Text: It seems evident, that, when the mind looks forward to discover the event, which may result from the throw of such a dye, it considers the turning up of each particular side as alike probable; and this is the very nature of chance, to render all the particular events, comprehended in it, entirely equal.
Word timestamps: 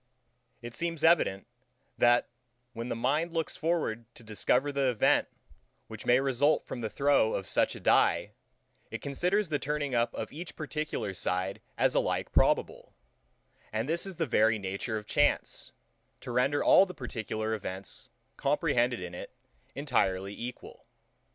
It 0.63 0.73
seems 0.73 1.03
evident, 1.03 1.45
that, 1.95 2.27
when 2.73 2.89
the 2.89 2.95
mind 2.95 3.33
looks 3.33 3.55
forward 3.55 4.05
to 4.15 4.23
discover 4.23 4.71
the 4.71 4.89
event, 4.89 5.27
which 5.85 6.07
may 6.07 6.19
result 6.19 6.65
from 6.65 6.81
the 6.81 6.89
throw 6.89 7.35
of 7.35 7.45
such 7.45 7.75
a 7.75 7.79
dye, 7.79 8.31
it 8.89 9.03
considers 9.03 9.49
the 9.49 9.59
turning 9.59 9.93
up 9.93 10.11
of 10.15 10.31
each 10.33 10.55
particular 10.55 11.13
side 11.13 11.61
as 11.77 11.93
alike 11.93 12.31
probable; 12.31 12.95
and 13.71 13.87
this 13.87 14.07
is 14.07 14.15
the 14.15 14.25
very 14.25 14.57
nature 14.57 14.97
of 14.97 15.05
chance, 15.05 15.71
to 16.21 16.31
render 16.31 16.63
all 16.63 16.87
the 16.87 16.95
particular 16.95 17.53
events, 17.53 18.09
comprehended 18.37 19.01
in 19.01 19.13
it, 19.13 19.31
entirely 19.75 20.33
equal. 20.33 20.87